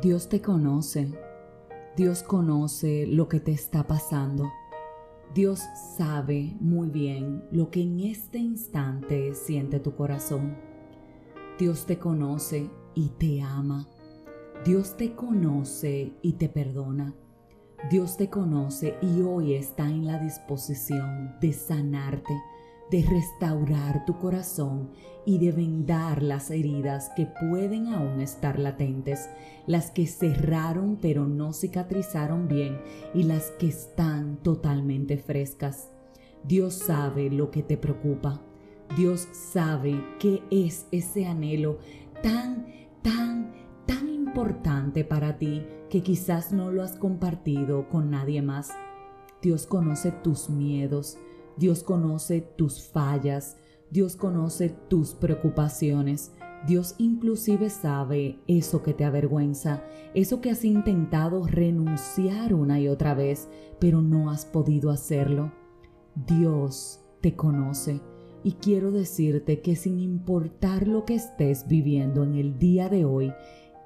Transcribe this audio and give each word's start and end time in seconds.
Dios 0.00 0.30
te 0.30 0.40
conoce. 0.40 1.12
Dios 1.98 2.22
conoce 2.22 3.06
lo 3.06 3.28
que 3.28 3.40
te 3.40 3.52
está 3.52 3.86
pasando. 3.86 4.50
Dios 5.34 5.60
sabe 5.98 6.56
muy 6.60 6.88
bien 6.88 7.44
lo 7.52 7.70
que 7.70 7.82
en 7.82 8.00
este 8.00 8.38
instante 8.38 9.34
siente 9.34 9.80
tu 9.80 9.94
corazón. 9.94 10.56
Dios 11.58 11.84
te 11.84 11.98
conoce 11.98 12.70
y 12.94 13.10
te 13.10 13.42
ama. 13.42 13.86
Dios 14.64 14.96
te 14.96 15.14
conoce 15.14 16.14
y 16.22 16.32
te 16.32 16.48
perdona. 16.48 17.14
Dios 17.90 18.16
te 18.16 18.30
conoce 18.30 18.96
y 19.02 19.20
hoy 19.20 19.52
está 19.54 19.86
en 19.86 20.06
la 20.06 20.18
disposición 20.18 21.34
de 21.38 21.52
sanarte 21.52 22.32
de 22.92 23.02
restaurar 23.02 24.04
tu 24.04 24.18
corazón 24.18 24.90
y 25.24 25.38
de 25.38 25.50
vendar 25.50 26.22
las 26.22 26.50
heridas 26.50 27.10
que 27.16 27.26
pueden 27.26 27.86
aún 27.86 28.20
estar 28.20 28.58
latentes, 28.58 29.30
las 29.66 29.90
que 29.90 30.06
cerraron 30.06 30.98
pero 31.00 31.26
no 31.26 31.54
cicatrizaron 31.54 32.48
bien 32.48 32.78
y 33.14 33.22
las 33.22 33.50
que 33.52 33.68
están 33.68 34.36
totalmente 34.42 35.16
frescas. 35.16 35.90
Dios 36.44 36.74
sabe 36.74 37.30
lo 37.30 37.50
que 37.50 37.62
te 37.62 37.78
preocupa. 37.78 38.42
Dios 38.94 39.26
sabe 39.32 39.98
qué 40.18 40.42
es 40.50 40.86
ese 40.92 41.24
anhelo 41.24 41.78
tan, 42.22 42.66
tan, 43.00 43.54
tan 43.86 44.10
importante 44.10 45.02
para 45.02 45.38
ti 45.38 45.64
que 45.88 46.02
quizás 46.02 46.52
no 46.52 46.70
lo 46.70 46.82
has 46.82 46.96
compartido 46.96 47.88
con 47.88 48.10
nadie 48.10 48.42
más. 48.42 48.70
Dios 49.40 49.66
conoce 49.66 50.12
tus 50.12 50.50
miedos, 50.50 51.16
Dios 51.56 51.82
conoce 51.82 52.40
tus 52.40 52.82
fallas, 52.82 53.56
Dios 53.90 54.16
conoce 54.16 54.70
tus 54.88 55.14
preocupaciones. 55.14 56.32
Dios 56.66 56.94
inclusive 56.98 57.70
sabe 57.70 58.38
eso 58.46 58.82
que 58.82 58.94
te 58.94 59.04
avergüenza, 59.04 59.82
eso 60.14 60.40
que 60.40 60.50
has 60.50 60.64
intentado 60.64 61.46
renunciar 61.46 62.54
una 62.54 62.78
y 62.80 62.88
otra 62.88 63.14
vez, 63.14 63.48
pero 63.80 64.00
no 64.00 64.30
has 64.30 64.46
podido 64.46 64.90
hacerlo. 64.90 65.52
Dios 66.14 67.00
te 67.20 67.34
conoce 67.34 68.00
y 68.44 68.52
quiero 68.52 68.90
decirte 68.92 69.60
que 69.60 69.76
sin 69.76 69.98
importar 69.98 70.86
lo 70.86 71.04
que 71.04 71.14
estés 71.14 71.66
viviendo 71.66 72.24
en 72.24 72.34
el 72.34 72.58
día 72.58 72.88
de 72.88 73.04
hoy, 73.04 73.32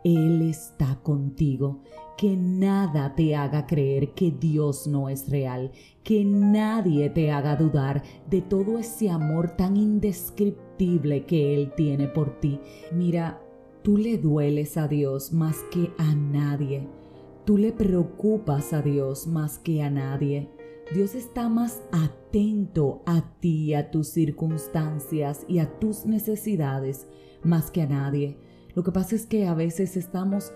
Él 0.04 0.42
está 0.42 1.00
contigo 1.02 1.82
que 2.16 2.36
nada 2.36 3.14
te 3.14 3.36
haga 3.36 3.66
creer 3.66 4.14
que 4.14 4.30
Dios 4.30 4.86
no 4.86 5.08
es 5.08 5.28
real, 5.28 5.70
que 6.02 6.24
nadie 6.24 7.10
te 7.10 7.30
haga 7.30 7.56
dudar 7.56 8.02
de 8.28 8.40
todo 8.40 8.78
ese 8.78 9.10
amor 9.10 9.50
tan 9.56 9.76
indescriptible 9.76 11.26
que 11.26 11.54
Él 11.54 11.72
tiene 11.76 12.08
por 12.08 12.40
ti. 12.40 12.60
Mira, 12.92 13.40
tú 13.82 13.98
le 13.98 14.18
dueles 14.18 14.76
a 14.76 14.88
Dios 14.88 15.32
más 15.32 15.58
que 15.70 15.92
a 15.98 16.14
nadie. 16.14 16.88
Tú 17.44 17.58
le 17.58 17.72
preocupas 17.72 18.72
a 18.72 18.82
Dios 18.82 19.26
más 19.26 19.58
que 19.58 19.82
a 19.82 19.90
nadie. 19.90 20.50
Dios 20.92 21.14
está 21.14 21.48
más 21.48 21.82
atento 21.92 23.02
a 23.06 23.32
ti, 23.40 23.74
a 23.74 23.90
tus 23.90 24.08
circunstancias 24.08 25.44
y 25.48 25.58
a 25.58 25.78
tus 25.78 26.06
necesidades 26.06 27.06
más 27.42 27.70
que 27.70 27.82
a 27.82 27.86
nadie. 27.86 28.38
Lo 28.74 28.82
que 28.82 28.92
pasa 28.92 29.14
es 29.14 29.26
que 29.26 29.46
a 29.46 29.54
veces 29.54 29.96
estamos 29.96 30.52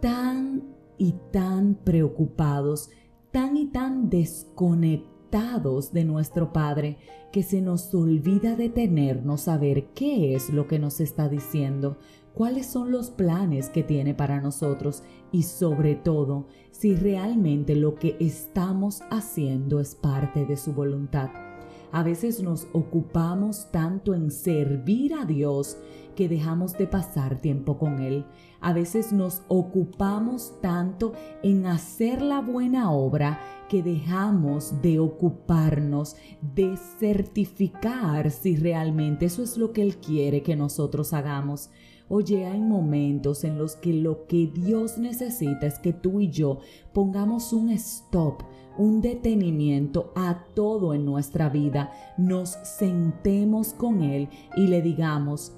tan 0.00 0.71
y 0.98 1.14
tan 1.32 1.74
preocupados, 1.74 2.90
tan 3.30 3.56
y 3.56 3.66
tan 3.66 4.10
desconectados 4.10 5.92
de 5.92 6.04
nuestro 6.04 6.52
Padre, 6.52 6.98
que 7.32 7.42
se 7.42 7.62
nos 7.62 7.94
olvida 7.94 8.56
detenernos 8.56 9.48
a 9.48 9.56
ver 9.56 9.86
qué 9.94 10.34
es 10.34 10.50
lo 10.50 10.68
que 10.68 10.78
nos 10.78 11.00
está 11.00 11.28
diciendo, 11.28 11.96
cuáles 12.34 12.66
son 12.66 12.92
los 12.92 13.10
planes 13.10 13.70
que 13.70 13.82
tiene 13.82 14.14
para 14.14 14.40
nosotros 14.40 15.02
y 15.32 15.44
sobre 15.44 15.94
todo 15.94 16.46
si 16.70 16.94
realmente 16.94 17.74
lo 17.74 17.94
que 17.94 18.16
estamos 18.20 19.02
haciendo 19.10 19.80
es 19.80 19.94
parte 19.94 20.44
de 20.44 20.56
su 20.56 20.72
voluntad. 20.72 21.51
A 21.92 22.02
veces 22.02 22.42
nos 22.42 22.66
ocupamos 22.72 23.70
tanto 23.70 24.14
en 24.14 24.30
servir 24.30 25.12
a 25.12 25.26
Dios 25.26 25.76
que 26.16 26.26
dejamos 26.26 26.76
de 26.78 26.86
pasar 26.86 27.38
tiempo 27.38 27.76
con 27.78 28.00
Él. 28.00 28.24
A 28.62 28.72
veces 28.72 29.12
nos 29.12 29.42
ocupamos 29.48 30.54
tanto 30.62 31.12
en 31.42 31.66
hacer 31.66 32.22
la 32.22 32.40
buena 32.40 32.90
obra 32.92 33.38
que 33.68 33.82
dejamos 33.82 34.80
de 34.80 34.98
ocuparnos 34.98 36.16
de 36.54 36.78
certificar 36.98 38.30
si 38.30 38.56
realmente 38.56 39.26
eso 39.26 39.42
es 39.42 39.58
lo 39.58 39.72
que 39.72 39.82
Él 39.82 39.96
quiere 39.98 40.42
que 40.42 40.56
nosotros 40.56 41.12
hagamos. 41.12 41.68
Oye, 42.08 42.44
hay 42.46 42.60
momentos 42.60 43.44
en 43.44 43.56
los 43.56 43.76
que 43.76 43.94
lo 43.94 44.26
que 44.26 44.46
Dios 44.46 44.98
necesita 44.98 45.66
es 45.66 45.78
que 45.78 45.92
tú 45.92 46.20
y 46.20 46.28
yo 46.28 46.58
pongamos 46.92 47.52
un 47.52 47.70
stop, 47.70 48.42
un 48.78 49.00
detenimiento 49.00 50.12
a 50.14 50.44
todo 50.54 50.94
en 50.94 51.04
nuestra 51.04 51.48
vida, 51.48 51.92
nos 52.16 52.50
sentemos 52.62 53.72
con 53.74 54.02
Él 54.02 54.28
y 54.56 54.66
le 54.66 54.82
digamos, 54.82 55.52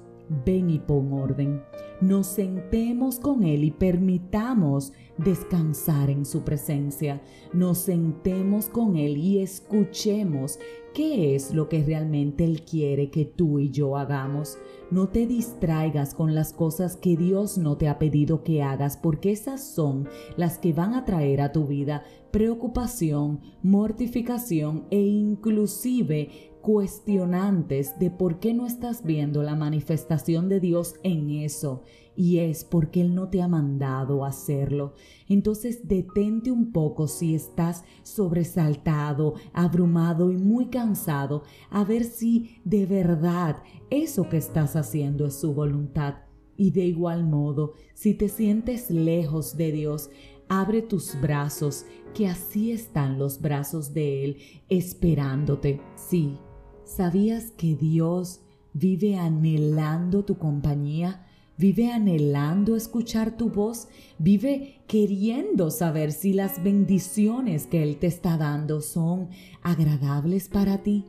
ven 0.45 0.69
y 0.69 0.79
pon 0.79 1.13
orden. 1.13 1.61
Nos 2.01 2.27
sentemos 2.27 3.19
con 3.19 3.43
Él 3.43 3.63
y 3.63 3.71
permitamos 3.71 4.91
descansar 5.17 6.09
en 6.09 6.25
su 6.25 6.43
presencia. 6.43 7.21
Nos 7.53 7.77
sentemos 7.77 8.67
con 8.67 8.97
Él 8.97 9.15
y 9.17 9.39
escuchemos 9.39 10.59
qué 10.93 11.35
es 11.35 11.53
lo 11.53 11.69
que 11.69 11.83
realmente 11.83 12.43
Él 12.43 12.63
quiere 12.63 13.09
que 13.09 13.23
tú 13.23 13.59
y 13.59 13.69
yo 13.69 13.95
hagamos. 13.95 14.57
No 14.91 15.07
te 15.07 15.25
distraigas 15.25 16.13
con 16.13 16.35
las 16.35 16.51
cosas 16.51 16.97
que 16.97 17.15
Dios 17.15 17.57
no 17.57 17.77
te 17.77 17.87
ha 17.87 17.97
pedido 17.97 18.43
que 18.43 18.61
hagas, 18.61 18.97
porque 18.97 19.31
esas 19.31 19.63
son 19.63 20.07
las 20.35 20.57
que 20.57 20.73
van 20.73 20.93
a 20.93 21.05
traer 21.05 21.39
a 21.39 21.53
tu 21.53 21.65
vida 21.65 22.03
preocupación, 22.31 23.39
mortificación 23.63 24.85
e 24.91 24.99
inclusive 24.99 26.51
cuestionantes 26.61 27.97
de 27.99 28.11
por 28.11 28.39
qué 28.39 28.53
no 28.53 28.65
estás 28.65 29.03
viendo 29.03 29.43
la 29.43 29.55
manifestación 29.55 30.49
de 30.49 30.59
Dios 30.59 30.95
en 31.03 31.29
eso 31.29 31.83
y 32.15 32.39
es 32.39 32.63
porque 32.63 33.01
Él 33.01 33.13
no 33.13 33.29
te 33.29 33.41
ha 33.41 33.47
mandado 33.47 34.25
hacerlo. 34.25 34.93
Entonces 35.27 35.87
detente 35.87 36.51
un 36.51 36.71
poco 36.71 37.07
si 37.07 37.35
estás 37.35 37.83
sobresaltado, 38.03 39.35
abrumado 39.53 40.31
y 40.31 40.37
muy 40.37 40.67
cansado 40.67 41.43
a 41.69 41.83
ver 41.83 42.03
si 42.03 42.57
de 42.63 42.85
verdad 42.85 43.61
eso 43.89 44.29
que 44.29 44.37
estás 44.37 44.75
haciendo 44.75 45.25
es 45.25 45.35
su 45.35 45.53
voluntad. 45.53 46.15
Y 46.57 46.71
de 46.71 46.85
igual 46.85 47.25
modo, 47.25 47.73
si 47.93 48.13
te 48.13 48.29
sientes 48.29 48.89
lejos 48.89 49.57
de 49.57 49.71
Dios, 49.73 50.09
abre 50.47 50.81
tus 50.81 51.19
brazos, 51.19 51.85
que 52.13 52.27
así 52.27 52.71
están 52.71 53.19
los 53.19 53.41
brazos 53.41 53.93
de 53.93 54.23
Él 54.23 54.37
esperándote. 54.69 55.81
Sí, 55.95 56.37
¿Sabías 56.85 57.49
que 57.49 57.75
Dios 57.75 58.41
vive 58.73 59.17
anhelando 59.17 60.23
tu 60.23 60.37
compañía? 60.37 61.24
Vive 61.57 61.89
anhelando 61.91 62.75
escuchar 62.75 63.37
tu 63.37 63.49
voz, 63.49 63.87
vive 64.19 64.81
queriendo 64.87 65.71
saber 65.71 66.11
si 66.11 66.33
las 66.33 66.61
bendiciones 66.61 67.65
que 67.65 67.81
Él 67.81 67.97
te 67.97 68.07
está 68.07 68.37
dando 68.37 68.81
son 68.81 69.29
agradables 69.61 70.49
para 70.49 70.83
ti. 70.83 71.05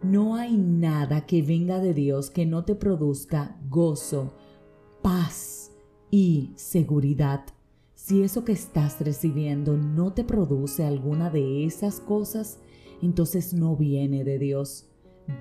No 0.00 0.36
hay 0.36 0.56
nada 0.56 1.26
que 1.26 1.42
venga 1.42 1.80
de 1.80 1.94
Dios 1.94 2.30
que 2.30 2.46
no 2.46 2.64
te 2.64 2.76
produzca 2.76 3.58
gozo, 3.68 4.34
paz 5.02 5.72
y 6.12 6.52
seguridad. 6.54 7.44
Si 7.94 8.22
eso 8.22 8.44
que 8.44 8.52
estás 8.52 9.00
recibiendo 9.00 9.76
no 9.76 10.12
te 10.12 10.22
produce 10.22 10.84
alguna 10.84 11.28
de 11.30 11.64
esas 11.64 11.98
cosas, 11.98 12.60
entonces 13.02 13.52
no 13.52 13.76
viene 13.76 14.22
de 14.22 14.38
Dios. 14.38 14.86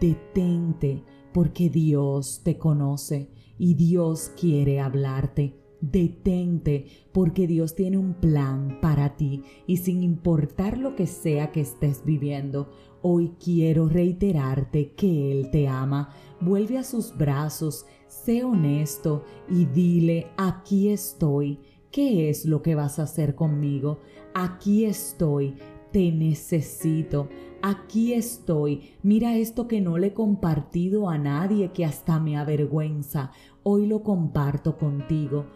Detente 0.01 1.03
porque 1.37 1.69
Dios 1.69 2.41
te 2.43 2.57
conoce 2.57 3.29
y 3.59 3.75
Dios 3.75 4.31
quiere 4.39 4.79
hablarte. 4.79 5.53
Detente 5.81 6.87
porque 7.11 7.45
Dios 7.45 7.75
tiene 7.75 7.99
un 7.99 8.16
plan 8.16 8.79
para 8.81 9.16
ti 9.17 9.43
y 9.67 9.78
sin 9.78 10.01
importar 10.01 10.79
lo 10.79 10.95
que 10.95 11.05
sea 11.05 11.51
que 11.51 11.61
estés 11.61 12.03
viviendo, 12.03 12.72
hoy 13.03 13.35
quiero 13.39 13.87
reiterarte 13.87 14.93
que 14.93 15.31
Él 15.31 15.51
te 15.51 15.67
ama. 15.67 16.09
Vuelve 16.41 16.79
a 16.79 16.84
sus 16.84 17.16
brazos, 17.16 17.85
sé 18.07 18.43
honesto 18.43 19.23
y 19.47 19.66
dile, 19.66 20.31
aquí 20.37 20.90
estoy. 20.90 21.59
¿Qué 21.91 22.31
es 22.31 22.45
lo 22.45 22.63
que 22.63 22.73
vas 22.73 22.97
a 22.97 23.03
hacer 23.03 23.35
conmigo? 23.35 23.99
Aquí 24.33 24.85
estoy 24.85 25.53
te 25.97 26.11
necesito, 26.11 27.28
aquí 27.64 28.14
estoy, 28.14 28.91
mira 29.02 29.35
esto 29.35 29.67
que 29.67 29.82
no 29.82 29.97
le 29.97 30.08
he 30.08 30.14
compartido 30.14 31.09
a 31.09 31.17
nadie 31.17 31.72
que 31.72 31.85
hasta 31.85 32.20
me 32.20 32.38
avergüenza, 32.38 33.32
hoy 33.64 33.88
lo 33.88 34.03
comparto 34.03 34.78
contigo. 34.78 35.47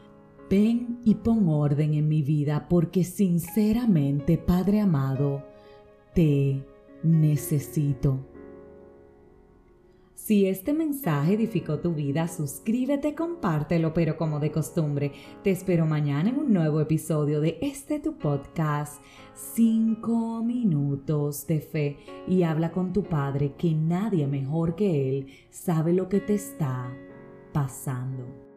Ven 0.49 0.99
y 1.05 1.13
pon 1.13 1.47
orden 1.47 1.93
en 1.93 2.07
mi 2.07 2.23
vida 2.23 2.67
porque 2.69 3.03
sinceramente, 3.03 4.39
Padre 4.39 4.81
amado, 4.81 5.43
te 6.15 6.65
necesito. 7.03 8.30
Si 10.23 10.45
este 10.45 10.73
mensaje 10.73 11.33
edificó 11.33 11.79
tu 11.79 11.95
vida, 11.95 12.27
suscríbete, 12.27 13.15
compártelo, 13.15 13.91
pero 13.91 14.17
como 14.17 14.39
de 14.39 14.51
costumbre, 14.51 15.13
te 15.43 15.49
espero 15.49 15.87
mañana 15.87 16.29
en 16.29 16.37
un 16.37 16.53
nuevo 16.53 16.79
episodio 16.79 17.41
de 17.41 17.57
este 17.59 17.99
tu 17.99 18.19
podcast, 18.19 19.01
5 19.33 20.43
minutos 20.43 21.47
de 21.47 21.59
fe, 21.59 21.97
y 22.27 22.43
habla 22.43 22.71
con 22.71 22.93
tu 22.93 23.01
Padre 23.01 23.55
que 23.57 23.73
nadie 23.73 24.27
mejor 24.27 24.75
que 24.75 25.09
Él 25.09 25.27
sabe 25.49 25.91
lo 25.91 26.07
que 26.07 26.19
te 26.19 26.35
está 26.35 26.95
pasando. 27.51 28.50